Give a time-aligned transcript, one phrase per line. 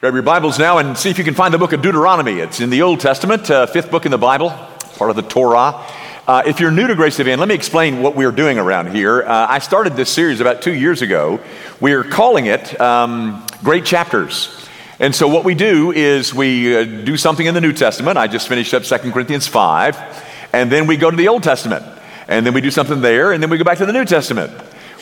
[0.00, 2.40] Grab your Bibles now and see if you can find the book of Deuteronomy.
[2.40, 4.48] It's in the Old Testament, uh, fifth book in the Bible,
[4.96, 5.84] part of the Torah.
[6.26, 9.22] Uh, if you're new to Grace Van, let me explain what we're doing around here.
[9.22, 11.38] Uh, I started this series about two years ago.
[11.82, 14.66] We're calling it um, Great Chapters.
[15.00, 18.16] And so what we do is we uh, do something in the New Testament.
[18.16, 20.48] I just finished up 2 Corinthians 5.
[20.54, 21.84] And then we go to the Old Testament.
[22.26, 23.32] And then we do something there.
[23.32, 24.50] And then we go back to the New Testament.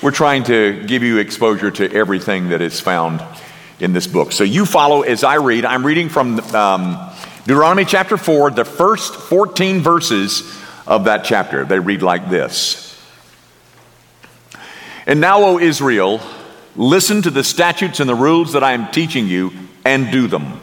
[0.03, 3.23] We're trying to give you exposure to everything that is found
[3.81, 4.33] in this book.
[4.33, 5.65] So you follow as I read.
[5.65, 7.11] I'm reading from um,
[7.47, 10.43] Deuteronomy chapter 4, the first 14 verses
[10.87, 11.65] of that chapter.
[11.65, 12.99] They read like this
[15.07, 16.21] And now, O Israel,
[16.77, 19.53] listen to the statutes and the rules that I am teaching you
[19.85, 20.61] and do them,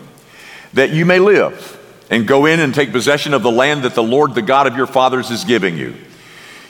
[0.73, 1.71] that you may live
[2.09, 4.75] and go in and take possession of the land that the Lord, the God of
[4.75, 5.95] your fathers, is giving you.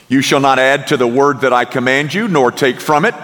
[0.08, 3.14] You shall not add to the word that I command you, nor take from it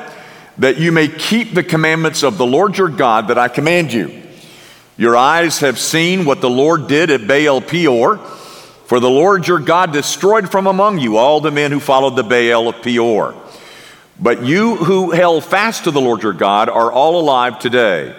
[0.59, 4.23] that you may keep the commandments of the Lord your God that I command you.
[4.97, 9.59] Your eyes have seen what the Lord did at Baal Peor, for the Lord your
[9.59, 13.35] God destroyed from among you all the men who followed the Baal of Peor.
[14.21, 18.15] But you who held fast to the Lord your God are all alive today.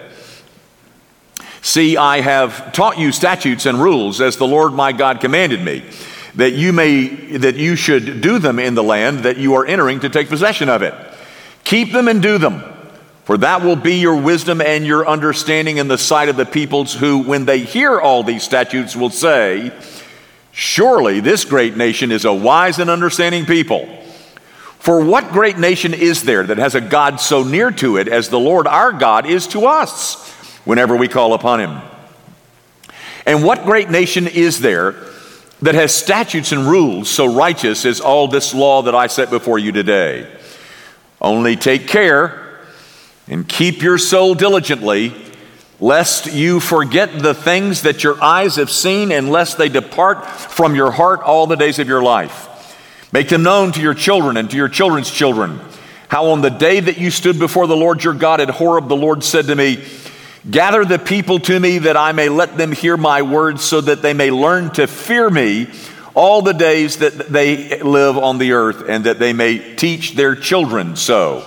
[1.62, 5.82] See, I have taught you statutes and rules as the Lord my God commanded me,
[6.34, 7.06] that you may
[7.38, 10.68] that you should do them in the land that you are entering to take possession
[10.68, 10.92] of it.
[11.64, 12.62] Keep them and do them,
[13.24, 16.94] for that will be your wisdom and your understanding in the sight of the peoples
[16.94, 19.72] who, when they hear all these statutes, will say,
[20.52, 23.88] Surely this great nation is a wise and understanding people.
[24.78, 28.28] For what great nation is there that has a God so near to it as
[28.28, 30.30] the Lord our God is to us
[30.64, 31.80] whenever we call upon him?
[33.26, 34.94] And what great nation is there
[35.62, 39.58] that has statutes and rules so righteous as all this law that I set before
[39.58, 40.30] you today?
[41.24, 42.58] Only take care
[43.28, 45.14] and keep your soul diligently,
[45.80, 50.74] lest you forget the things that your eyes have seen, and lest they depart from
[50.74, 53.08] your heart all the days of your life.
[53.10, 55.60] Make them known to your children and to your children's children.
[56.08, 58.94] How on the day that you stood before the Lord your God at Horeb, the
[58.94, 59.82] Lord said to me,
[60.50, 64.02] Gather the people to me that I may let them hear my words, so that
[64.02, 65.68] they may learn to fear me
[66.14, 70.36] all the days that they live on the earth, and that they may teach their
[70.36, 71.44] children so.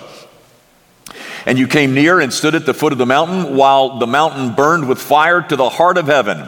[1.46, 4.54] And you came near and stood at the foot of the mountain, while the mountain
[4.54, 6.46] burned with fire to the heart of heaven,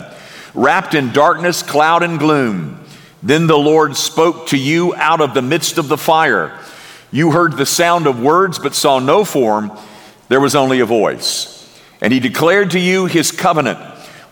[0.53, 2.85] wrapped in darkness, cloud, and gloom.
[3.23, 6.59] Then the Lord spoke to you out of the midst of the fire.
[7.11, 9.73] You heard the sound of words, but saw no form.
[10.29, 11.57] There was only a voice.
[12.01, 13.79] And he declared to you his covenant,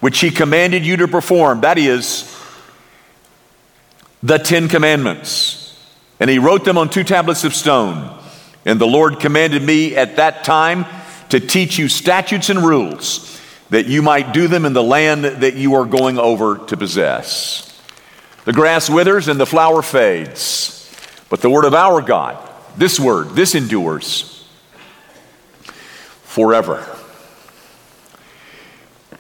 [0.00, 1.62] which he commanded you to perform.
[1.62, 2.38] That is,
[4.23, 5.77] the Ten Commandments.
[6.21, 8.17] And he wrote them on two tablets of stone.
[8.65, 10.84] And the Lord commanded me at that time
[11.29, 13.41] to teach you statutes and rules,
[13.71, 17.65] that you might do them in the land that you are going over to possess.
[18.45, 20.91] The grass withers and the flower fades,
[21.29, 22.39] but the word of our God,
[22.77, 24.49] this word, this endures
[26.23, 26.85] forever.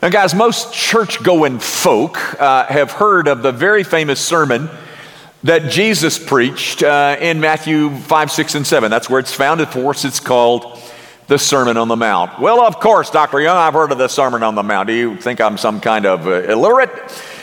[0.00, 4.70] Now, guys, most church going folk uh, have heard of the very famous sermon
[5.44, 8.90] that Jesus preached uh, in Matthew 5, 6, and 7.
[8.90, 9.60] That's where it's found.
[9.60, 10.80] Of course, it's called
[11.28, 12.40] the Sermon on the Mount.
[12.40, 13.40] Well, of course, Dr.
[13.40, 14.88] Young, I've heard of the Sermon on the Mount.
[14.88, 16.90] Do you think I'm some kind of uh, illiterate?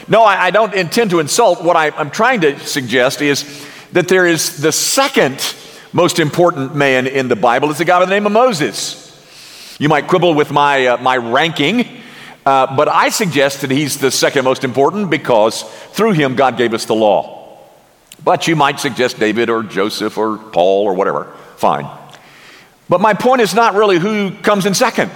[0.07, 1.63] No, I, I, don't intend to insult.
[1.63, 5.55] What I, I'm trying to suggest is that there is the second
[5.93, 9.01] most important man in the Bible It's a guy by the name of Moses.
[9.79, 12.01] You might quibble with my, uh, my ranking,
[12.45, 16.73] uh, but I suggest that he's the second most important because through him, God gave
[16.73, 17.44] us the law.
[18.23, 21.25] But you might suggest David or Joseph or Paul or whatever.
[21.57, 21.87] Fine.
[22.87, 25.11] But my point is not really who comes in second.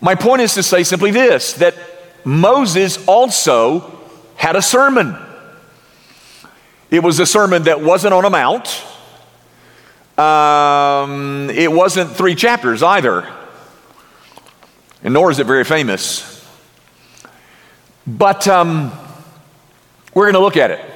[0.00, 1.74] My point is to say simply this that
[2.24, 4.00] Moses also
[4.36, 5.16] had a sermon.
[6.90, 8.84] It was a sermon that wasn't on a mount.
[10.18, 13.32] Um, it wasn't three chapters either,
[15.02, 16.28] and nor is it very famous.
[18.06, 18.92] But um,
[20.12, 20.91] we're going to look at it.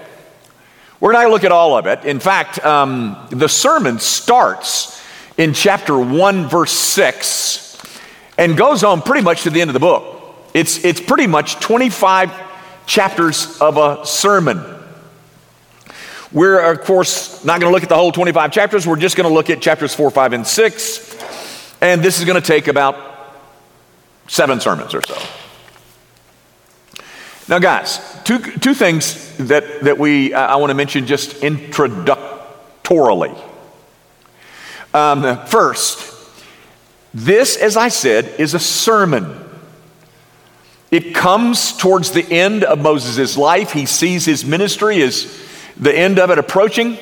[1.00, 2.04] We're not going to look at all of it.
[2.04, 5.02] In fact, um, the sermon starts
[5.36, 7.76] in chapter 1, verse 6,
[8.38, 10.34] and goes on pretty much to the end of the book.
[10.54, 12.32] It's, it's pretty much 25
[12.86, 14.62] chapters of a sermon.
[16.32, 18.86] We're, of course, not going to look at the whole 25 chapters.
[18.86, 21.76] We're just going to look at chapters 4, 5, and 6.
[21.82, 22.96] And this is going to take about
[24.28, 25.16] seven sermons or so.
[27.48, 33.40] Now, guys, two, two things that, that we, uh, I want to mention just introductorily.
[34.92, 36.12] Um, first,
[37.14, 39.44] this, as I said, is a sermon.
[40.90, 43.72] It comes towards the end of Moses' life.
[43.72, 45.32] He sees his ministry as
[45.76, 46.98] the end of it approaching.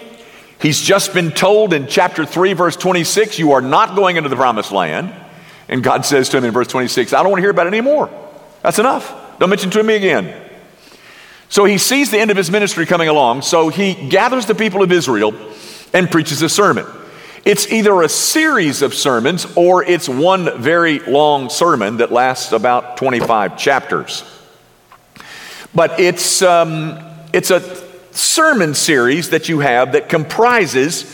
[0.61, 4.37] He's just been told in chapter 3, verse 26, you are not going into the
[4.37, 5.15] promised land.
[5.69, 7.75] And God says to him in verse 26, I don't want to hear about it
[7.75, 8.11] anymore.
[8.63, 9.24] That's enough.
[9.45, 10.35] Don't mention to me again.
[11.51, 14.83] So he sees the end of his ministry coming along, so he gathers the people
[14.83, 15.35] of Israel
[15.93, 16.87] and preaches a sermon.
[17.45, 22.97] It's either a series of sermons or it's one very long sermon that lasts about
[22.97, 24.25] 25 chapters.
[25.75, 26.99] But it's, um,
[27.35, 27.61] it's a
[28.15, 31.05] sermon series that you have that comprises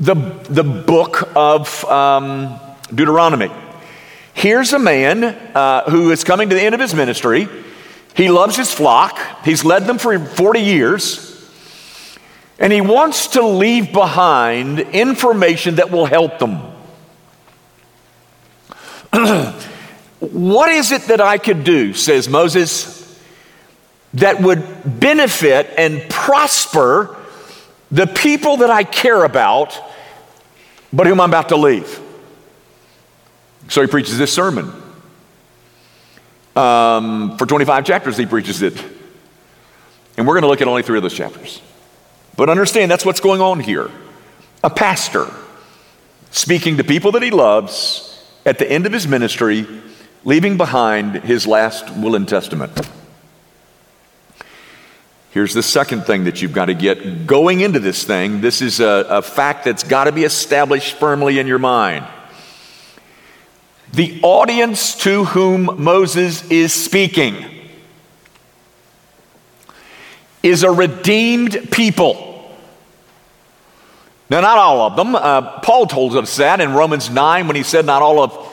[0.00, 0.14] the,
[0.48, 2.58] the book of um,
[2.92, 3.52] Deuteronomy.
[4.34, 7.48] Here's a man uh, who is coming to the end of his ministry.
[8.14, 11.26] He loves his flock, he's led them for 40 years.
[12.58, 16.56] And he wants to leave behind information that will help them.
[20.20, 23.00] what is it that I could do, says Moses,
[24.14, 24.62] that would
[25.00, 27.16] benefit and prosper
[27.90, 29.80] the people that I care about,
[30.92, 32.00] but whom I'm about to leave?
[33.70, 34.72] So he preaches this sermon.
[36.56, 38.76] Um, for 25 chapters, he preaches it.
[40.16, 41.62] And we're going to look at only three of those chapters.
[42.36, 43.88] But understand that's what's going on here.
[44.64, 45.32] A pastor
[46.32, 49.66] speaking to people that he loves at the end of his ministry,
[50.24, 52.88] leaving behind his last will and testament.
[55.30, 58.40] Here's the second thing that you've got to get going into this thing.
[58.40, 62.04] This is a, a fact that's got to be established firmly in your mind.
[63.92, 67.44] The audience to whom Moses is speaking
[70.42, 72.26] is a redeemed people.
[74.30, 75.16] Now, not all of them.
[75.16, 78.46] Uh, Paul told us that in Romans 9 when he said not all of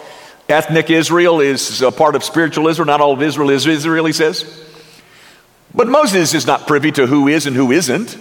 [0.50, 4.14] ethnic Israel is a part of spiritual Israel, not all of Israel is Israel, he
[4.14, 4.64] says.
[5.76, 8.18] But Moses is not privy to who is and who isn't.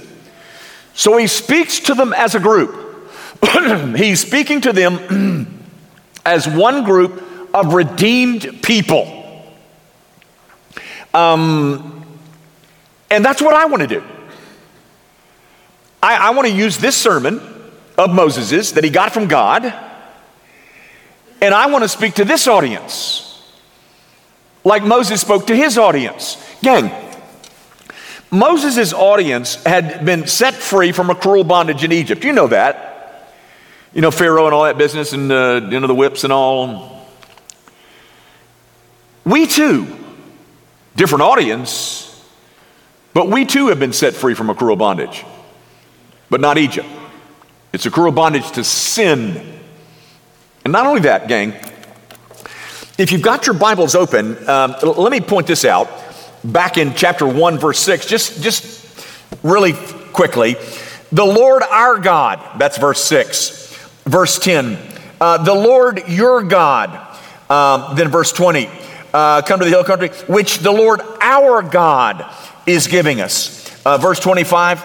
[0.93, 2.85] So he speaks to them as a group.
[3.97, 5.47] He's speaking to them
[6.27, 7.23] as one group
[7.55, 9.07] of redeemed people.
[11.15, 12.05] Um,
[13.11, 14.03] and that's what I want to do.
[16.03, 17.41] I, I want to use this sermon
[17.97, 19.65] of Moses's that he got from God,
[21.41, 23.23] and I want to speak to this audience
[24.65, 26.37] like Moses spoke to his audience.
[26.61, 26.91] Gang,
[28.33, 32.25] Moses' audience had been set free from a cruel bondage in Egypt.
[32.25, 32.96] You know that.
[33.97, 37.09] You know, Pharaoh and all that business and, uh, you know, the whips and all.
[39.25, 39.97] We too,
[40.95, 42.25] different audience,
[43.15, 45.25] but we too have been set free from a cruel bondage
[46.29, 46.89] but not Egypt.
[47.73, 49.61] It's a cruel bondage to sin.
[50.65, 51.55] And not only that, gang,
[52.99, 55.89] if you've got your Bibles open, um, let me point this out.
[56.45, 58.87] Back in chapter 1, verse 6, just, just
[59.43, 59.73] really
[60.13, 60.57] quickly.
[61.13, 63.66] The Lord our God, that's verse 6.
[64.07, 64.79] Verse 10,
[65.21, 66.91] uh, the Lord your God.
[67.51, 68.69] Um, then verse 20,
[69.13, 72.33] uh, come to the hill country, which the Lord our God
[72.67, 73.85] is giving us.
[73.85, 74.83] Uh, verse 25,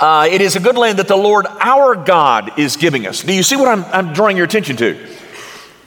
[0.00, 3.22] uh, it is a good land that the Lord our God is giving us.
[3.22, 5.06] Do you see what I'm, I'm drawing your attention to?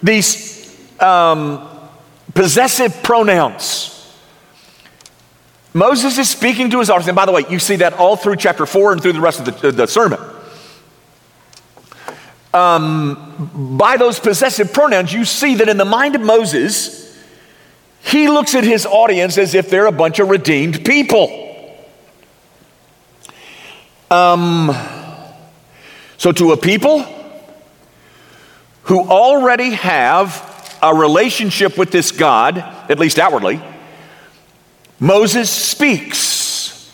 [0.04, 1.68] These um,
[2.36, 3.96] possessive pronouns.
[5.74, 8.36] Moses is speaking to his audience, and by the way, you see that all through
[8.36, 10.20] chapter 4 and through the rest of the, the sermon.
[12.54, 17.18] Um, by those possessive pronouns, you see that in the mind of Moses,
[18.02, 21.46] he looks at his audience as if they're a bunch of redeemed people.
[24.10, 24.76] Um,
[26.18, 27.06] so, to a people
[28.84, 33.62] who already have a relationship with this God, at least outwardly,
[35.00, 36.92] Moses speaks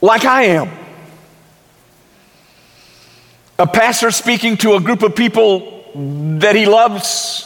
[0.00, 0.70] like I am.
[3.60, 5.84] A pastor speaking to a group of people
[6.38, 7.44] that he loves,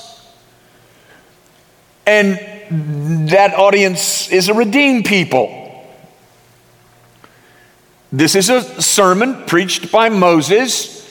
[2.07, 2.39] and
[3.31, 5.85] that audience is a redeemed people.
[8.13, 11.05] This is a sermon preached by Moses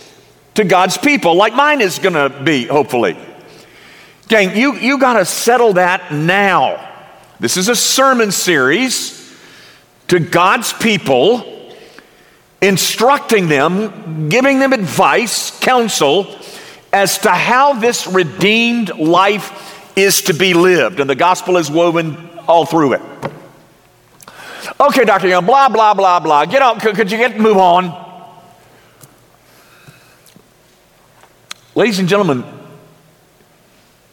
[0.53, 3.17] to God's people, like mine is going to be, hopefully.
[4.29, 6.79] Gang, you, you got to settle that now.
[7.41, 9.37] This is a sermon series
[10.07, 11.52] to God's people,
[12.63, 16.35] instructing them, giving them advice, counsel
[16.93, 20.99] as to how this redeemed life is to be lived.
[20.99, 22.17] And the gospel is woven
[22.47, 23.01] all through it.
[24.79, 25.27] Okay, Dr.
[25.27, 26.45] Young, blah, blah, blah, blah.
[26.45, 26.79] Get on.
[26.79, 28.01] Could, could you get move on?
[31.75, 32.43] Ladies and gentlemen,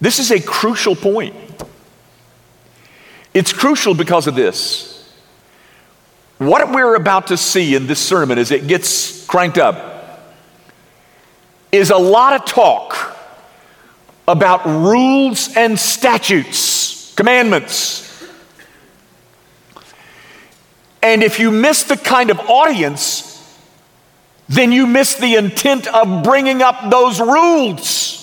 [0.00, 1.36] This is a crucial point.
[3.34, 4.99] It's crucial because of this.
[6.40, 10.32] What we're about to see in this sermon as it gets cranked up
[11.70, 13.14] is a lot of talk
[14.26, 18.26] about rules and statutes, commandments.
[21.02, 23.60] And if you miss the kind of audience,
[24.48, 28.19] then you miss the intent of bringing up those rules.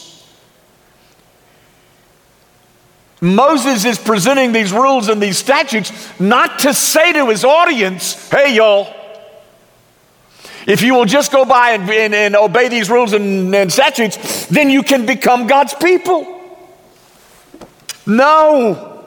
[3.19, 8.55] Moses is presenting these rules and these statutes not to say to his audience, hey,
[8.55, 8.93] y'all,
[10.67, 14.45] if you will just go by and, and, and obey these rules and, and statutes,
[14.47, 16.33] then you can become God's people.
[18.05, 19.03] No.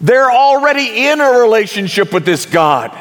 [0.00, 2.96] They're already in a relationship with this God.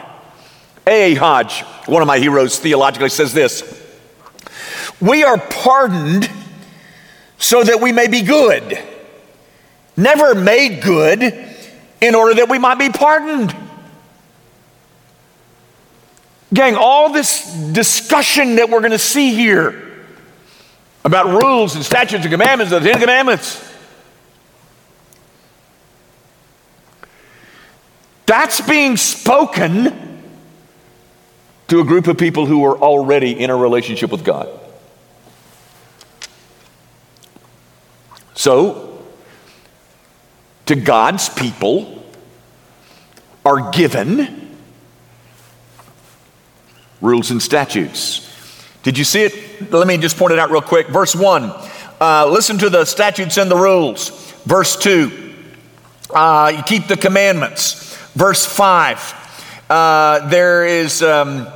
[0.86, 1.14] A.
[1.14, 3.64] Hodge, one of my heroes theologically, says this
[5.00, 6.30] We are pardoned
[7.38, 8.91] so that we may be good
[10.02, 11.22] never made good
[12.02, 13.56] in order that we might be pardoned.
[16.54, 19.90] Gang, all this discussion that we're going to see here
[21.06, 23.68] about rules and statutes and commandments, the Ten Commandments,
[28.26, 30.24] that's being spoken
[31.70, 34.50] to a group of people who are already in a relationship with God.
[38.34, 38.91] So,
[40.66, 42.04] to God's people
[43.46, 44.58] are given
[47.02, 48.28] rules and statutes.
[48.84, 49.72] Did you see it?
[49.72, 50.88] Let me just point it out real quick.
[50.88, 51.52] Verse 1
[52.00, 54.32] uh, listen to the statutes and the rules.
[54.44, 55.34] Verse 2
[56.14, 57.96] uh, you keep the commandments.
[58.14, 61.48] Verse 5 uh, there is um,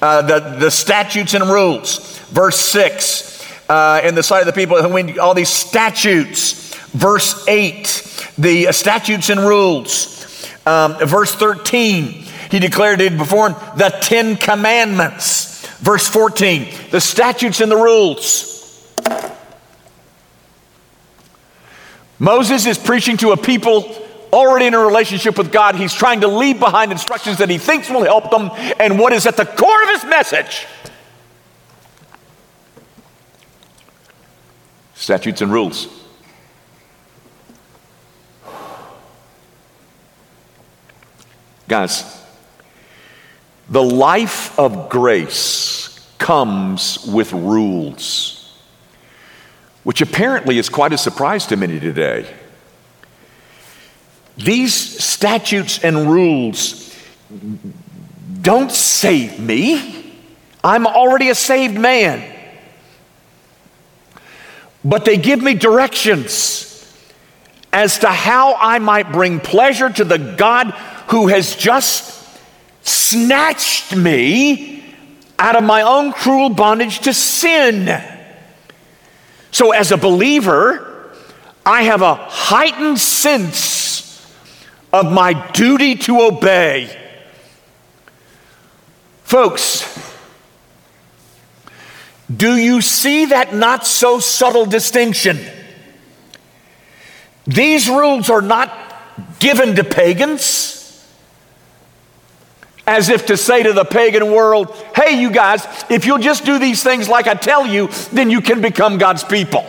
[0.00, 2.18] uh, the, the statutes and rules.
[2.28, 3.34] Verse 6
[3.68, 4.76] uh, in the sight of the people,
[5.20, 6.74] all these statutes.
[6.88, 10.48] Verse 8 the statutes and rules.
[10.66, 12.06] Um, verse 13,
[12.50, 15.66] he declared it before the Ten Commandments.
[15.78, 18.54] Verse 14, the statutes and the rules.
[22.18, 23.94] Moses is preaching to a people
[24.32, 25.76] already in a relationship with God.
[25.76, 28.50] He's trying to leave behind instructions that he thinks will help them.
[28.80, 30.66] And what is at the core of his message?
[34.94, 36.03] Statutes and rules.
[41.66, 42.22] Guys,
[43.70, 48.58] the life of grace comes with rules,
[49.82, 52.26] which apparently is quite a surprise to many today.
[54.36, 56.94] These statutes and rules
[58.42, 60.12] don't save me.
[60.62, 62.30] I'm already a saved man.
[64.84, 66.70] But they give me directions
[67.72, 70.74] as to how I might bring pleasure to the God
[71.08, 72.14] who has just
[72.82, 74.84] snatched me
[75.38, 78.02] out of my own cruel bondage to sin.
[79.50, 81.12] So, as a believer,
[81.64, 84.34] I have a heightened sense
[84.92, 87.00] of my duty to obey.
[89.22, 89.90] Folks,
[92.34, 95.38] do you see that not so subtle distinction?
[97.46, 98.72] These rules are not
[99.38, 100.83] given to pagans
[102.86, 106.58] as if to say to the pagan world, hey, you guys, if you'll just do
[106.58, 109.64] these things like I tell you, then you can become God's people.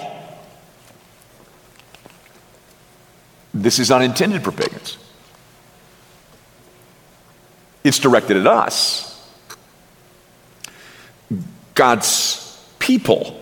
[3.54, 4.98] This is unintended for pagans.
[7.86, 9.32] It's directed at us,
[11.74, 13.42] God's people.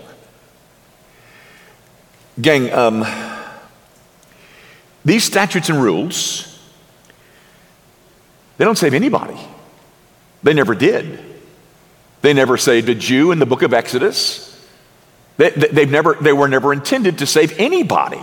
[2.40, 3.06] Gang, um,
[5.06, 6.60] these statutes and rules,
[8.58, 9.38] they don't save anybody.
[10.44, 11.20] They never did.
[12.22, 14.50] They never saved a Jew in the book of Exodus.
[15.38, 18.22] They, they, never, they were never intended to save anybody.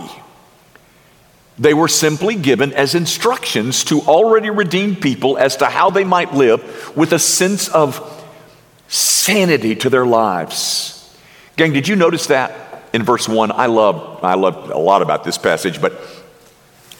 [1.59, 6.33] They were simply given as instructions to already redeemed people as to how they might
[6.33, 8.07] live with a sense of
[8.87, 11.15] sanity to their lives.
[11.57, 13.51] Gang, did you notice that in verse 1?
[13.51, 15.93] I love, I love a lot about this passage, but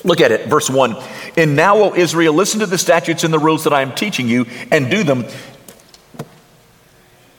[0.03, 0.95] Look at it, verse 1.
[1.37, 4.27] And now, O Israel, listen to the statutes and the rules that I am teaching
[4.27, 5.25] you, and do them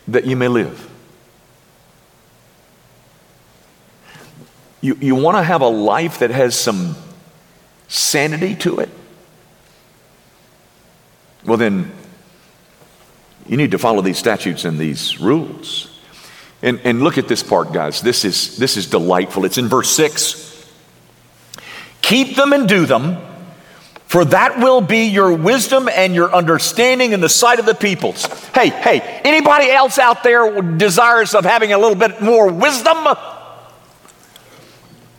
[0.09, 0.89] that you may live.
[4.81, 6.97] You, you want to have a life that has some
[7.89, 8.89] sanity to it?
[11.45, 11.93] Well, then,
[13.47, 15.89] you need to follow these statutes and these rules.
[16.63, 18.01] And, and look at this part, guys.
[18.01, 19.45] This is, this is delightful.
[19.45, 20.52] It's in verse 6.
[22.03, 23.17] Keep them and do them,
[24.07, 28.27] for that will be your wisdom and your understanding in the sight of the peoples.
[28.49, 32.99] Hey, hey, anybody else out there desirous of having a little bit more wisdom?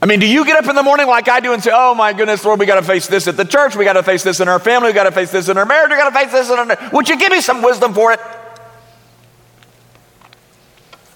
[0.04, 1.96] I mean, do you get up in the morning like I do and say, Oh
[1.96, 4.22] my goodness, Lord, we got to face this at the church, we got to face
[4.22, 6.20] this in our family, we got to face this in our marriage, we got to
[6.20, 6.90] face this in our.
[6.92, 8.20] Would you give me some wisdom for it?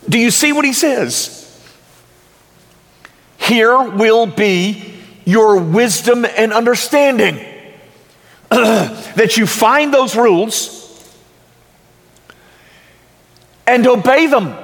[0.08, 1.44] Do you see what he says?
[3.38, 4.97] Here will be
[5.28, 7.36] your wisdom and understanding.
[8.50, 11.14] that you find those rules
[13.68, 14.56] and obey them.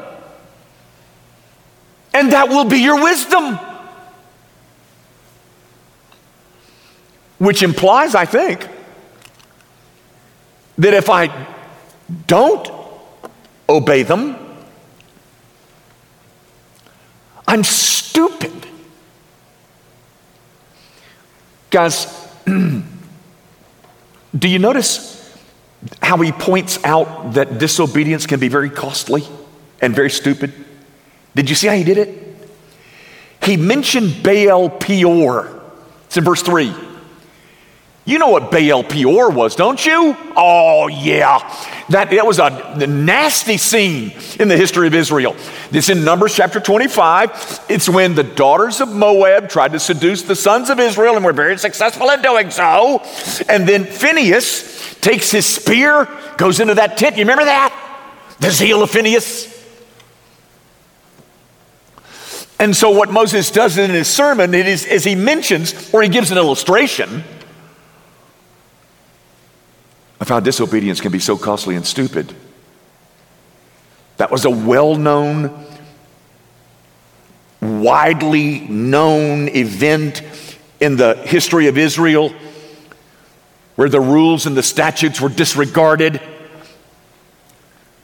[2.13, 3.59] And that will be your wisdom.
[7.39, 8.65] Which implies, I think,
[10.77, 11.45] that if I
[12.25, 12.71] don't
[13.67, 14.37] obey them,
[17.45, 18.62] I'm stupid.
[21.73, 22.05] Guys,
[22.45, 22.83] do
[24.47, 25.35] you notice
[26.03, 29.23] how he points out that disobedience can be very costly
[29.81, 30.53] and very stupid?
[31.33, 32.37] Did you see how he did it?
[33.41, 35.63] He mentioned Baal Peor.
[36.05, 36.75] It's in verse 3.
[38.05, 40.17] You know what Baal Peor was, don't you?
[40.35, 41.39] Oh, yeah.
[41.87, 45.37] That, that was a nasty scene in the history of Israel.
[45.71, 47.65] This in Numbers chapter 25.
[47.69, 51.31] It's when the daughters of Moab tried to seduce the sons of Israel and were
[51.31, 53.01] very successful in doing so.
[53.47, 57.15] And then Phineas takes his spear, goes into that tent.
[57.15, 57.71] You remember that?
[58.41, 59.49] The zeal of Phineas.
[62.59, 66.31] And so, what Moses does in his sermon is, is he mentions, or he gives
[66.31, 67.23] an illustration
[70.23, 72.33] of how disobedience can be so costly and stupid.
[74.15, 75.65] That was a well known,
[77.59, 80.21] widely known event
[80.79, 82.33] in the history of Israel
[83.75, 86.21] where the rules and the statutes were disregarded.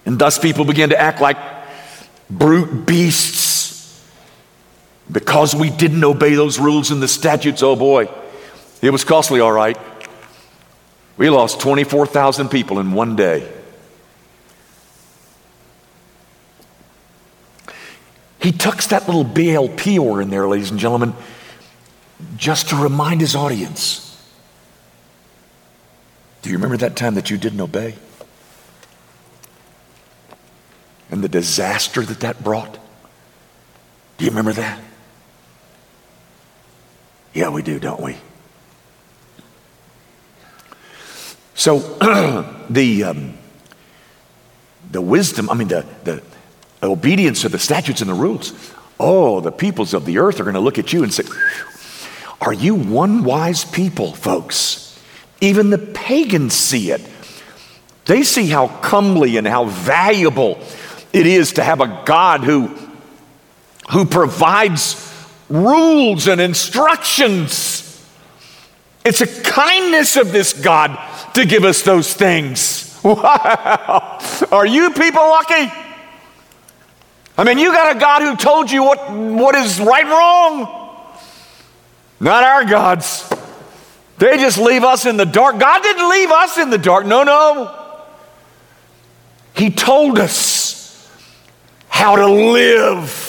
[0.05, 1.37] And thus people began to act like
[2.29, 4.05] brute beasts
[5.09, 7.63] because we didn't obey those rules and the statutes.
[7.63, 8.09] Oh boy,
[8.81, 9.77] it was costly, all right.
[11.19, 13.45] We lost 24,000 people in one day.
[18.41, 21.13] He tucks that little Baal Peor in there, ladies and gentlemen,
[22.37, 24.05] just to remind his audience.
[26.41, 27.95] Do you remember that time that you didn't obey?
[31.11, 32.79] And the disaster that that brought?
[34.17, 34.79] Do you remember that?
[37.33, 38.15] Yeah, we do, don't we?
[41.59, 41.79] So
[42.69, 43.37] the, um,
[44.91, 46.23] the wisdom, I mean, the, the
[46.81, 50.53] obedience to the statutes and the rules, oh, the peoples of the earth are going
[50.53, 51.25] to look at you and say,
[52.39, 54.97] Are you one wise people, folks?
[55.41, 57.01] Even the pagans see it.
[58.05, 60.59] They see how comely and how valuable
[61.11, 62.73] it is to have a God who,
[63.91, 65.13] who provides
[65.49, 67.85] rules and instructions.
[69.03, 70.97] It's a kindness of this God
[71.35, 72.85] to give us those things.
[73.01, 74.19] Wow.
[74.51, 75.71] Are you people lucky?
[77.37, 80.97] I mean, you got a God who told you what, what is right and wrong.
[82.19, 83.31] Not our gods.
[84.17, 85.57] They just leave us in the dark.
[85.59, 87.05] God didn't leave us in the dark.
[87.05, 87.73] No, no.
[89.53, 91.09] He told us
[91.87, 93.25] how to live.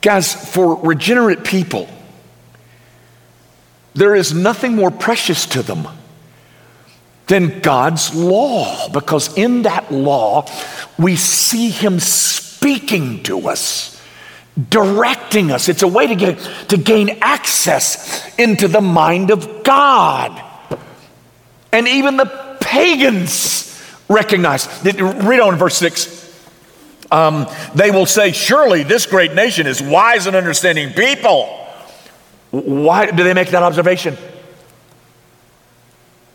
[0.00, 1.88] Guys, for regenerate people,
[3.94, 5.86] there is nothing more precious to them
[7.26, 10.46] than God's law, because in that law,
[10.98, 14.00] we see Him speaking to us,
[14.68, 15.68] directing us.
[15.68, 20.42] It's a way to, get, to gain access into the mind of God.
[21.72, 24.68] And even the pagans recognize.
[24.84, 26.20] Read on verse 6.
[27.10, 31.61] Um, they will say, Surely this great nation is wise and understanding people.
[32.52, 34.16] Why do they make that observation?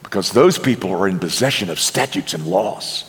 [0.01, 3.03] Because those people are in possession of statutes and laws.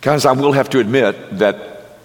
[0.00, 1.98] Guys, I will have to admit that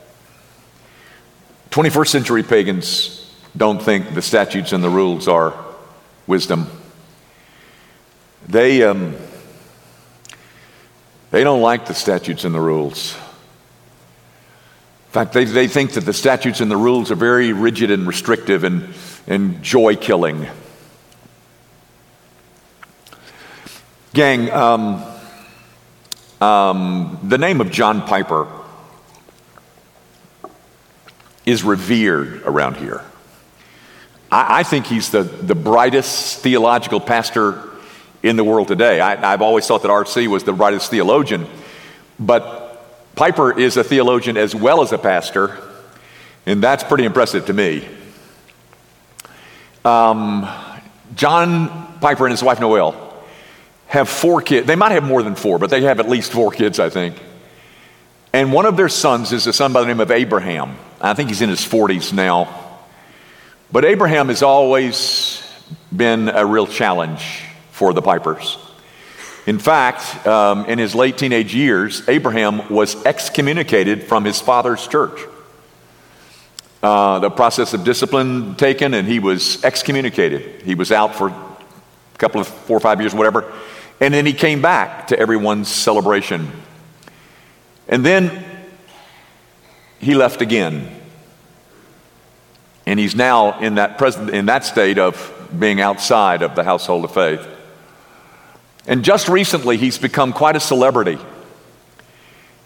[1.70, 5.54] 21st century pagans don't think the statutes and the rules are
[6.28, 6.68] wisdom.
[8.50, 9.16] They, um,
[11.30, 13.16] they don't like the statutes and the rules.
[15.12, 18.08] In fact, they, they think that the statutes and the rules are very rigid and
[18.08, 18.94] restrictive and,
[19.28, 20.48] and joy killing.
[24.14, 25.04] Gang, um,
[26.40, 28.48] um, the name of John Piper
[31.46, 33.02] is revered around here.
[34.32, 37.62] I, I think he's the, the brightest theological pastor
[38.24, 39.02] in the world today.
[39.02, 40.30] I, I've always thought that R.C.
[40.30, 41.48] was the brightest theologian,
[42.18, 42.61] but
[43.16, 45.58] Piper is a theologian as well as a pastor,
[46.46, 47.88] and that's pretty impressive to me.
[49.84, 50.48] Um,
[51.16, 52.96] John Piper and his wife Noel
[53.88, 54.68] have four kids.
[54.68, 57.16] They might have more than four, but they have at least four kids, I think.
[58.34, 60.78] And one of their sons is a son by the name of Abraham.
[61.02, 62.80] I think he's in his 40s now.
[63.72, 65.44] But Abraham has always
[65.96, 68.58] been a real challenge for the Pipers.
[69.48, 75.20] In fact, um, in his late teenage years, Abraham was excommunicated from his father's church.
[76.84, 80.62] Uh, the process of discipline taken, and he was excommunicated.
[80.62, 83.52] He was out for a couple of four or five years, whatever.
[84.00, 86.52] And then he came back to everyone's celebration.
[87.88, 88.44] And then
[90.00, 90.90] he left again.
[92.86, 97.06] And he's now in that, present, in that state of being outside of the household
[97.06, 97.48] of faith.
[98.88, 101.18] And just recently, he's become quite a celebrity.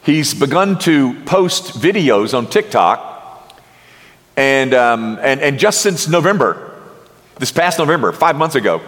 [0.03, 3.11] He's begun to post videos on TikTok.
[4.37, 6.73] And, um, and, and just since November,
[7.39, 8.81] this past November, five months ago,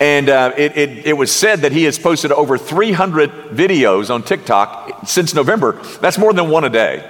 [0.00, 4.24] and uh, it, it, it, was said that he has posted over 300 videos on
[4.24, 5.80] TikTok since November.
[6.00, 7.08] That's more than one a day.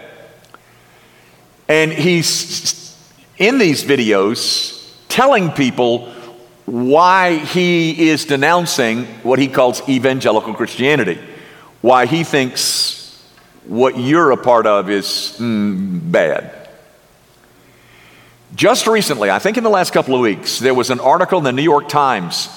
[1.68, 2.94] And he's
[3.38, 6.12] in these videos telling people
[6.72, 11.20] why he is denouncing what he calls evangelical Christianity,
[11.82, 13.22] why he thinks
[13.66, 16.70] what you're a part of is mm, bad.
[18.54, 21.44] Just recently, I think in the last couple of weeks, there was an article in
[21.44, 22.48] the New York Times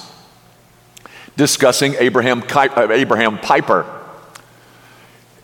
[1.35, 3.85] discussing Abraham, uh, Abraham Piper.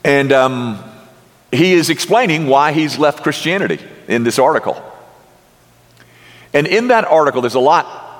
[0.05, 0.81] And um,
[1.51, 4.81] he is explaining why he's left Christianity in this article.
[6.53, 8.11] And in that article, there's a lot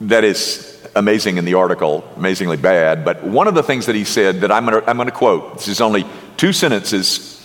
[0.00, 3.04] that is amazing in the article, amazingly bad.
[3.04, 5.80] But one of the things that he said that I'm going to quote, this is
[5.80, 7.40] only two sentences,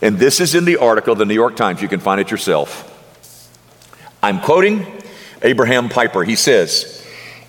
[0.00, 1.82] and this is in the article, the New York Times.
[1.82, 2.94] You can find it yourself.
[4.22, 4.86] I'm quoting
[5.42, 6.24] Abraham Piper.
[6.24, 7.04] He says,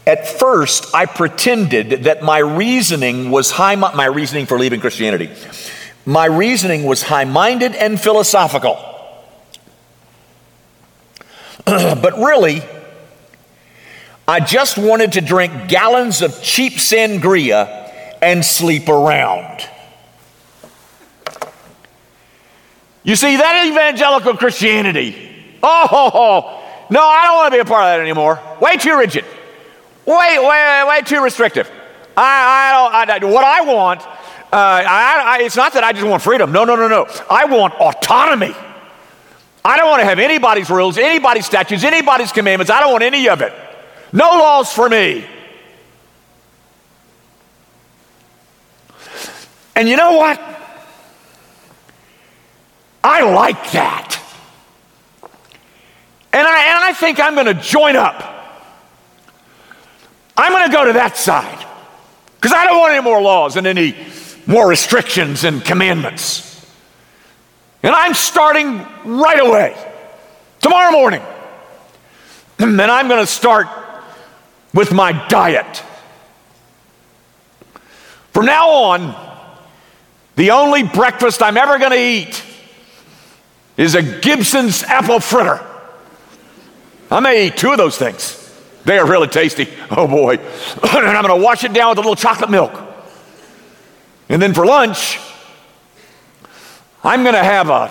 [0.05, 5.29] at first, I pretended that my reasoning was high, my reasoning for leaving Christianity.
[6.05, 8.77] My reasoning was high minded and philosophical.
[11.65, 12.63] but really,
[14.29, 17.65] I just wanted to drink gallons of cheap sangria
[18.21, 19.67] and sleep around.
[23.01, 25.15] You see, that evangelical Christianity,
[25.63, 28.39] oh, no, I don't want to be a part of that anymore.
[28.61, 29.25] Way too rigid.
[30.05, 31.67] Way, way, way too restrictive.
[32.15, 34.09] I, I don't, I, what I want, uh,
[34.53, 36.51] I, I, it's not that I just want freedom.
[36.51, 37.07] No, no, no, no.
[37.31, 38.53] I want autonomy.
[39.65, 42.69] I don't want to have anybody's rules, anybody's statutes, anybody's commandments.
[42.69, 43.53] I don't want any of it.
[44.11, 45.25] No laws for me.
[49.75, 50.39] And you know what?
[53.03, 54.19] I like that.
[56.33, 58.35] And I, and I think I'm going to join up.
[60.35, 61.65] I'm going to go to that side
[62.35, 63.95] because I don't want any more laws and any
[64.45, 66.45] more restrictions and commandments.
[67.83, 69.75] And I'm starting right away,
[70.61, 71.21] tomorrow morning.
[72.59, 73.67] And I'm going to start
[74.73, 75.83] with my diet.
[78.33, 79.15] From now on,
[80.35, 82.43] the only breakfast I'm ever going to eat
[83.75, 85.65] is a Gibson's apple fritter.
[87.11, 88.35] I may eat two of those things.
[88.85, 89.67] They are really tasty.
[89.91, 90.35] Oh boy.
[90.37, 92.71] and I'm going to wash it down with a little chocolate milk.
[94.29, 95.19] And then for lunch,
[97.03, 97.89] I'm going to have a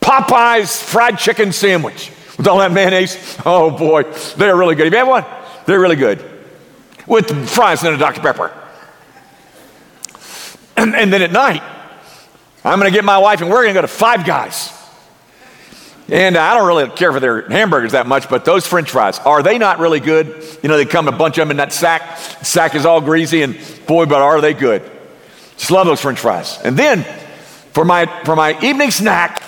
[0.00, 3.36] Popeyes fried chicken sandwich with all that mayonnaise.
[3.44, 4.04] Oh boy,
[4.36, 4.84] they're really good.
[4.84, 5.24] Have you had one?
[5.66, 6.24] They're really good.
[7.06, 8.20] With fries and a Dr.
[8.20, 8.52] Pepper.
[10.76, 11.62] And, and then at night,
[12.64, 14.72] I'm going to get my wife and we're going to go to Five Guys.
[16.08, 19.42] And I don't really care for their hamburgers that much, but those french fries, are
[19.42, 20.26] they not really good?
[20.62, 22.16] You know, they come a bunch of them in that sack.
[22.38, 24.88] The sack is all greasy, and boy, but are they good.
[25.56, 26.60] Just love those french fries.
[26.62, 27.02] And then
[27.72, 29.42] for my, for my evening snack,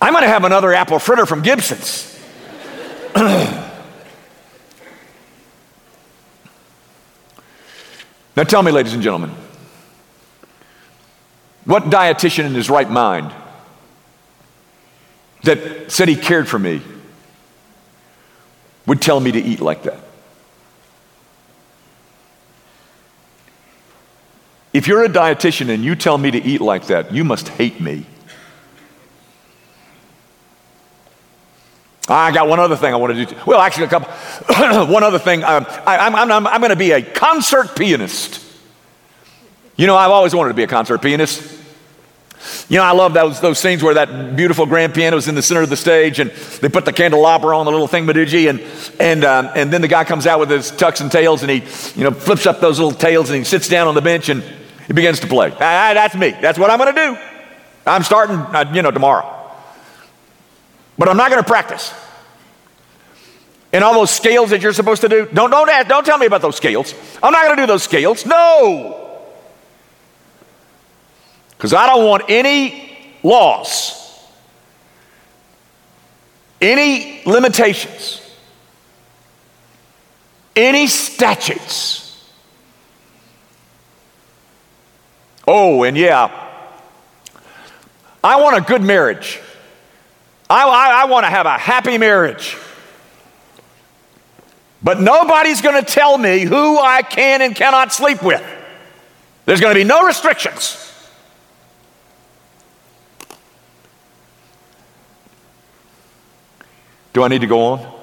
[0.00, 2.06] I'm going to have another apple fritter from Gibson's.
[8.40, 9.28] now tell me, ladies and gentlemen,
[11.66, 13.34] what dietitian in his right mind
[15.42, 16.80] that said he cared for me
[18.86, 20.00] would tell me to eat like that.
[24.72, 27.78] If you're a dietitian and you tell me to eat like that, you must hate
[27.78, 28.06] me.
[32.10, 33.36] I got one other thing I want to do.
[33.46, 34.12] Well, actually, a couple.
[34.92, 35.44] one other thing.
[35.44, 38.44] Um, I, am I'm, I'm, I'm going to be a concert pianist.
[39.76, 41.58] You know, I've always wanted to be a concert pianist.
[42.68, 45.42] You know, I love those, those scenes where that beautiful grand piano is in the
[45.42, 48.60] center of the stage and they put the candelabra on the little thing, Meduji, and,
[48.98, 51.58] and, um, and then the guy comes out with his tux and tails and he,
[51.98, 54.42] you know, flips up those little tails and he sits down on the bench and
[54.86, 55.50] he begins to play.
[55.52, 56.30] Ah, that's me.
[56.30, 57.18] That's what I'm going to do.
[57.86, 59.36] I'm starting, uh, you know, tomorrow.
[60.96, 61.92] But I'm not going to practice.
[63.72, 66.26] And all those scales that you're supposed to do, don't, don't, ask, don't tell me
[66.26, 66.94] about those scales.
[67.22, 68.26] I'm not going to do those scales.
[68.26, 69.20] No.
[71.50, 72.90] Because I don't want any
[73.22, 74.18] laws,
[76.60, 78.22] any limitations,
[80.56, 82.06] any statutes.
[85.46, 86.30] Oh, and yeah,
[88.24, 89.40] I want a good marriage.
[90.48, 92.56] I, I, I want to have a happy marriage.
[94.82, 98.42] But nobody's going to tell me who I can and cannot sleep with.
[99.44, 100.86] There's going to be no restrictions.
[107.12, 107.94] Do I need to go on?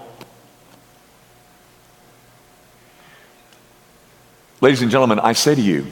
[4.59, 5.85] Ladies and gentlemen, I say to you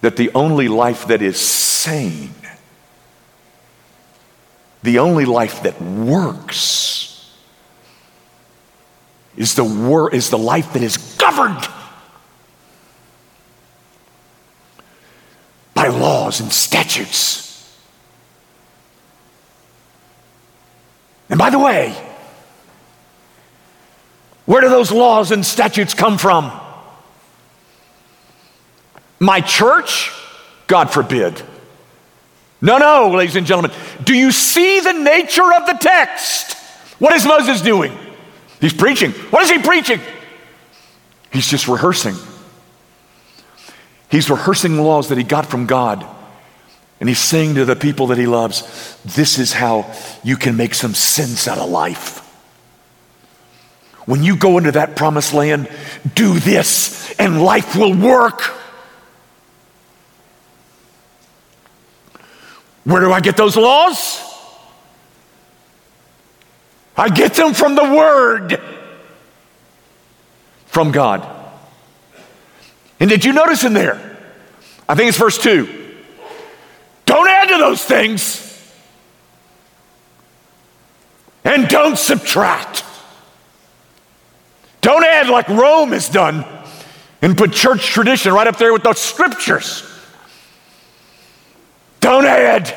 [0.00, 2.34] that the only life that is sane,
[4.82, 7.09] the only life that works,
[9.40, 11.66] is the, wor- is the life that is governed
[15.72, 17.74] by laws and statutes.
[21.30, 21.96] And by the way,
[24.44, 26.52] where do those laws and statutes come from?
[29.20, 30.12] My church?
[30.66, 31.40] God forbid.
[32.60, 33.70] No, no, ladies and gentlemen.
[34.04, 36.58] Do you see the nature of the text?
[36.98, 37.96] What is Moses doing?
[38.60, 39.12] He's preaching.
[39.12, 40.00] What is he preaching?
[41.32, 42.14] He's just rehearsing.
[44.10, 46.04] He's rehearsing laws that he got from God.
[46.98, 49.90] And he's saying to the people that he loves, This is how
[50.22, 52.18] you can make some sense out of life.
[54.04, 55.70] When you go into that promised land,
[56.14, 58.42] do this and life will work.
[62.84, 64.29] Where do I get those laws?
[67.00, 68.60] I get them from the Word,
[70.66, 71.26] from God.
[73.00, 74.18] And did you notice in there?
[74.86, 75.78] I think it's verse 2
[77.06, 78.46] don't add to those things.
[81.42, 82.84] And don't subtract.
[84.82, 86.44] Don't add like Rome has done
[87.22, 89.90] and put church tradition right up there with those scriptures.
[92.00, 92.76] Don't add.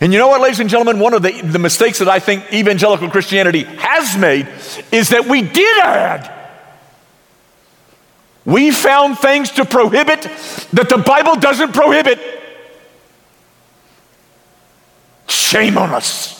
[0.00, 1.00] And you know what, ladies and gentlemen?
[1.00, 4.46] One of the, the mistakes that I think evangelical Christianity has made
[4.92, 6.34] is that we did add.
[8.44, 10.22] We found things to prohibit
[10.72, 12.18] that the Bible doesn't prohibit.
[15.26, 16.36] Shame on us.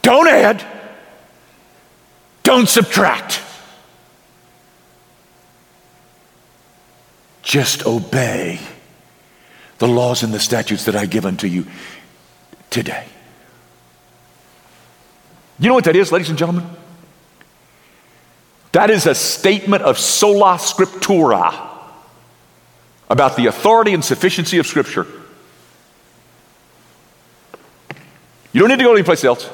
[0.00, 0.64] Don't add,
[2.42, 3.40] don't subtract.
[7.42, 8.58] Just obey
[9.82, 11.66] the laws and the statutes that I give unto you
[12.70, 13.04] today.
[15.58, 16.64] You know what that is, ladies and gentlemen?
[18.70, 21.68] That is a statement of sola scriptura
[23.10, 25.04] about the authority and sufficiency of Scripture.
[28.52, 29.50] You don't need to go anyplace else.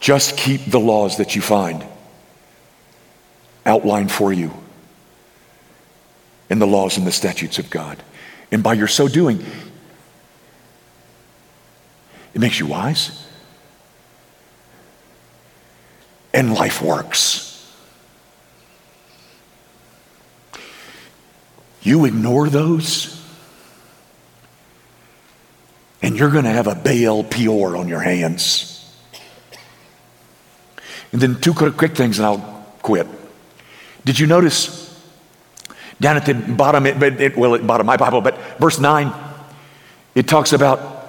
[0.00, 1.84] Just keep the laws that you find
[3.66, 4.63] outlined for you
[6.50, 8.02] in the laws and the statutes of God.
[8.50, 9.44] And by your so doing,
[12.34, 13.24] it makes you wise.
[16.34, 17.50] and life works.
[21.80, 23.22] You ignore those,
[26.02, 28.70] and you're going to have a Baal Peor on your hands.
[31.12, 33.06] And then two quick things, and I'll quit.
[34.04, 34.83] Did you notice
[36.00, 39.12] down at the bottom, it, it, well, at bottom my Bible, but verse 9,
[40.14, 41.08] it talks about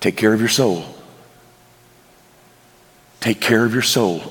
[0.00, 0.84] take care of your soul.
[3.20, 4.22] Take care of your soul.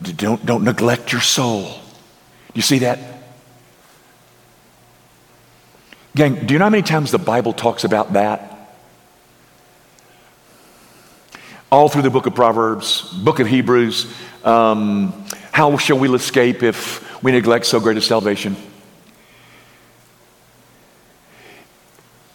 [0.00, 1.80] Don't, don't neglect your soul.
[2.54, 2.98] You see that?
[6.14, 8.76] Gang, do you know how many times the Bible talks about that?
[11.70, 14.12] All through the book of Proverbs, book of Hebrews.
[14.44, 18.56] Um, how shall we escape if we neglect so great a salvation?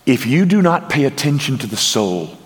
[0.06, 2.38] If you do not pay attention to the soul,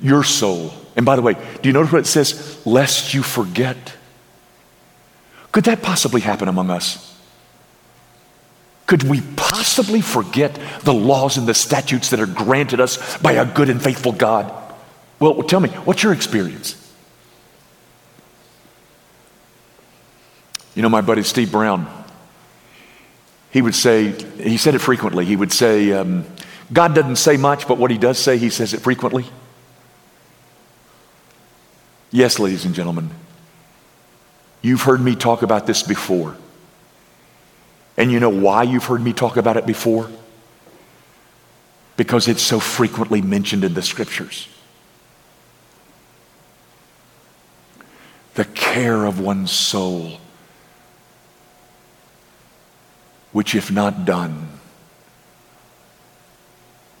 [0.00, 2.60] your soul, and by the way, do you notice what it says?
[2.66, 3.94] Lest you forget.
[5.52, 7.08] Could that possibly happen among us?
[8.86, 13.44] Could we possibly forget the laws and the statutes that are granted us by a
[13.44, 14.52] good and faithful God?
[15.20, 16.81] Well, tell me, what's your experience?
[20.74, 21.86] You know, my buddy Steve Brown,
[23.50, 25.24] he would say, he said it frequently.
[25.24, 26.24] He would say, um,
[26.72, 29.26] God doesn't say much, but what he does say, he says it frequently.
[32.10, 33.10] Yes, ladies and gentlemen,
[34.62, 36.36] you've heard me talk about this before.
[37.96, 40.10] And you know why you've heard me talk about it before?
[41.96, 44.48] Because it's so frequently mentioned in the scriptures.
[48.34, 50.18] The care of one's soul,
[53.32, 54.48] which, if not done,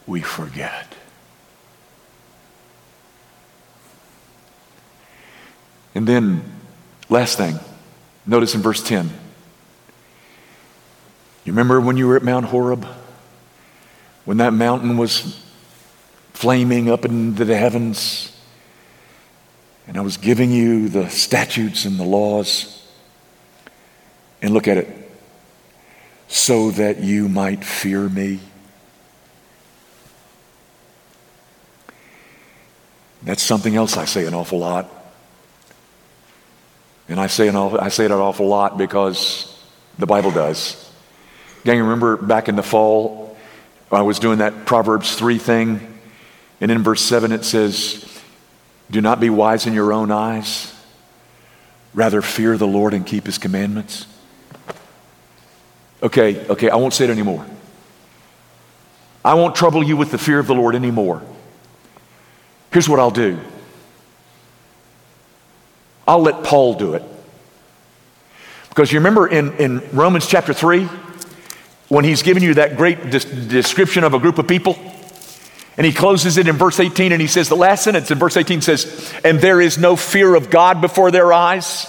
[0.06, 0.94] we forget.
[5.94, 6.42] And then,
[7.08, 7.58] last thing,
[8.26, 9.10] notice in verse 10.
[11.44, 12.86] You remember when you were at Mount Horeb?
[14.24, 15.44] When that mountain was
[16.32, 18.34] flaming up into the heavens?
[19.86, 22.86] And I was giving you the statutes and the laws.
[24.40, 25.01] And look at it.
[26.32, 28.40] So that you might fear me.
[33.22, 34.90] That's something else I say an awful lot.
[37.06, 39.62] And I say, an, I say it an awful lot because
[39.98, 40.90] the Bible does.
[41.66, 43.36] Gang, remember back in the fall,
[43.90, 45.98] I was doing that Proverbs 3 thing,
[46.62, 48.08] and in verse 7 it says,
[48.90, 50.74] Do not be wise in your own eyes,
[51.92, 54.06] rather fear the Lord and keep his commandments.
[56.02, 57.46] Okay, okay, I won't say it anymore.
[59.24, 61.22] I won't trouble you with the fear of the Lord anymore.
[62.72, 63.38] Here's what I'll do
[66.06, 67.02] I'll let Paul do it.
[68.68, 70.88] Because you remember in, in Romans chapter 3,
[71.88, 74.78] when he's given you that great des- description of a group of people.
[75.76, 78.36] And he closes it in verse 18 and he says, the last sentence in verse
[78.36, 81.86] 18 says, and there is no fear of God before their eyes.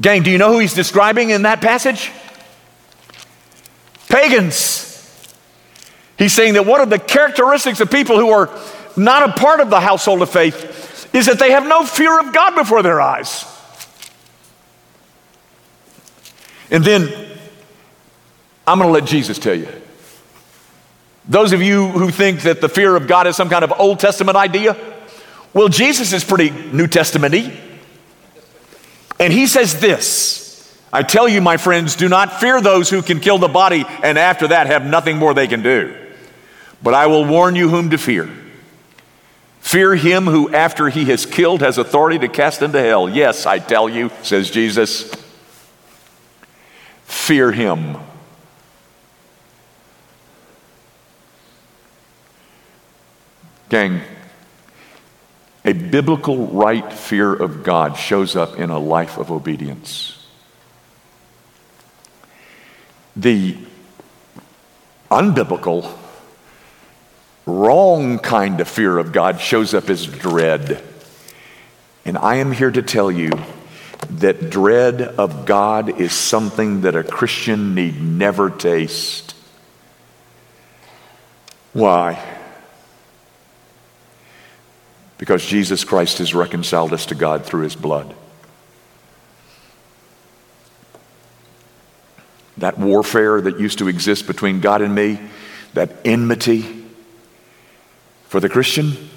[0.00, 2.12] Gang, do you know who he's describing in that passage?
[4.12, 4.90] Pagans.
[6.18, 8.50] He's saying that one of the characteristics of people who are
[8.94, 12.32] not a part of the household of faith is that they have no fear of
[12.34, 13.46] God before their eyes.
[16.70, 17.08] And then
[18.66, 19.68] I'm going to let Jesus tell you.
[21.26, 23.98] Those of you who think that the fear of God is some kind of Old
[23.98, 24.76] Testament idea,
[25.54, 27.58] well, Jesus is pretty New Testament y.
[29.18, 30.41] And he says this
[30.92, 34.18] I tell you, my friends, do not fear those who can kill the body and
[34.18, 35.96] after that have nothing more they can do.
[36.82, 38.28] But I will warn you whom to fear.
[39.60, 43.08] Fear him who, after he has killed, has authority to cast into hell.
[43.08, 45.10] Yes, I tell you, says Jesus.
[47.04, 47.96] Fear him.
[53.68, 54.02] Gang,
[55.64, 60.21] a biblical right fear of God shows up in a life of obedience.
[63.16, 63.56] The
[65.10, 65.90] unbiblical,
[67.46, 70.82] wrong kind of fear of God shows up as dread.
[72.04, 73.30] And I am here to tell you
[74.10, 79.34] that dread of God is something that a Christian need never taste.
[81.72, 82.32] Why?
[85.22, 88.12] because Jesus Christ has reconciled us to God through his blood.
[92.58, 95.18] That warfare that used to exist between God and me,
[95.74, 96.84] that enmity
[98.28, 99.10] for the Christian,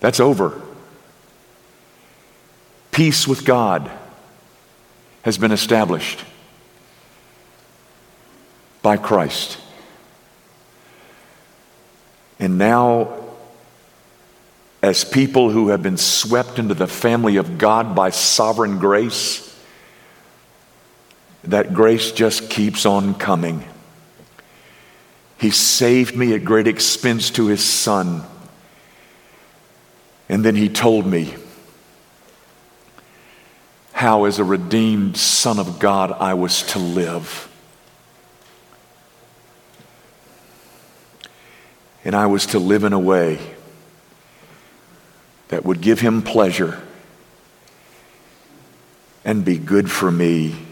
[0.00, 0.60] that's over.
[2.92, 3.90] Peace with God
[5.22, 6.24] has been established
[8.82, 9.58] by Christ.
[12.38, 13.26] And now
[14.82, 19.55] as people who have been swept into the family of God by sovereign grace,
[21.46, 23.64] that grace just keeps on coming.
[25.38, 28.22] He saved me at great expense to his son.
[30.28, 31.34] And then he told me
[33.92, 37.48] how, as a redeemed son of God, I was to live.
[42.04, 43.38] And I was to live in a way
[45.48, 46.82] that would give him pleasure
[49.24, 50.65] and be good for me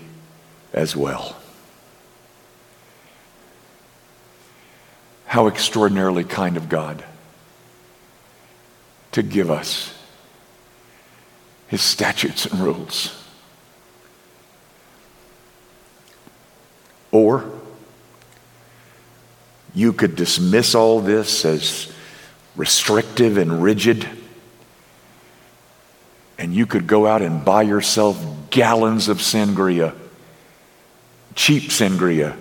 [0.75, 1.37] as well.
[5.25, 7.03] How extraordinarily kind of God
[9.12, 9.95] to give us
[11.68, 13.20] his statutes and rules.
[17.11, 17.51] Or
[19.75, 21.93] you could dismiss all this as
[22.57, 24.09] restrictive and rigid,
[26.39, 29.95] and you could go out and buy yourself gallons of sangria,
[31.35, 32.37] cheap sangria,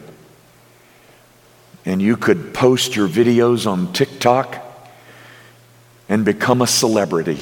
[1.85, 4.61] and you could post your videos on TikTok
[6.09, 7.39] and become a celebrity.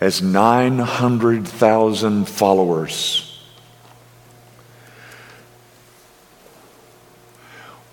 [0.00, 3.30] As 900,000 followers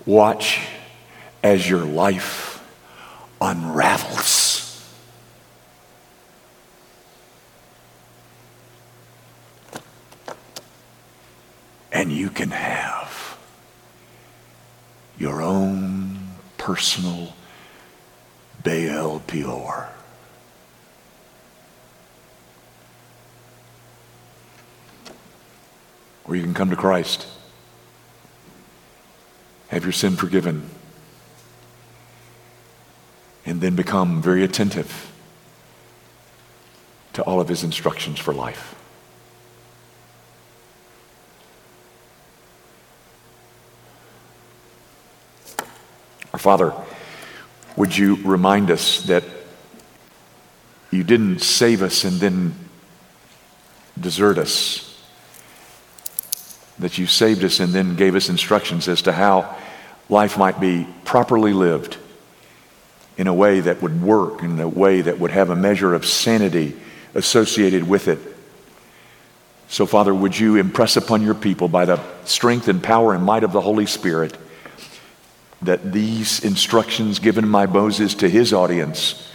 [0.08, 0.66] Watch
[1.42, 2.64] as your life
[3.42, 4.37] unravels.
[11.90, 13.38] And you can have
[15.18, 16.18] your own
[16.56, 17.34] personal
[18.62, 19.88] Baal Peor.
[26.24, 27.26] Or you can come to Christ
[29.68, 30.68] have your sin forgiven,
[33.44, 35.12] and then become very attentive
[37.12, 38.74] to all of his instructions for life.
[46.38, 46.72] Our Father,
[47.74, 49.24] would you remind us that
[50.92, 52.54] you didn't save us and then
[54.00, 54.84] desert us?
[56.78, 59.56] that you saved us and then gave us instructions as to how
[60.08, 61.96] life might be properly lived
[63.16, 66.06] in a way that would work, in a way that would have a measure of
[66.06, 66.76] sanity
[67.16, 68.20] associated with it.
[69.66, 73.42] So, Father, would you impress upon your people by the strength and power and might
[73.42, 74.38] of the Holy Spirit
[75.62, 79.30] that these instructions given by Moses to his audience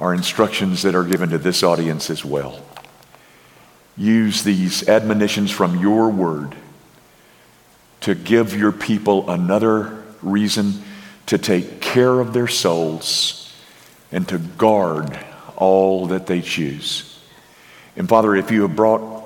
[0.00, 2.60] are instructions that are given to this audience as well
[3.96, 6.56] use these admonitions from your word
[8.00, 10.82] to give your people another reason
[11.26, 13.52] to take care of their souls
[14.10, 15.18] and to guard
[15.56, 17.20] all that they choose.
[17.96, 19.22] And Father, if you have brought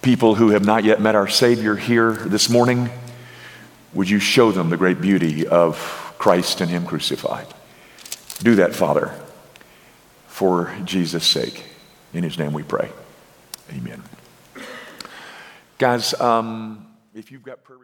[0.00, 2.90] people who have not yet met our Savior here this morning,
[3.94, 7.46] would you show them the great beauty of Christ and Him crucified?
[8.38, 9.14] Do that, Father,
[10.26, 11.64] for Jesus' sake.
[12.12, 12.90] In His name we pray.
[13.70, 14.02] Amen.
[15.78, 17.78] Guys, um, if you've got prayer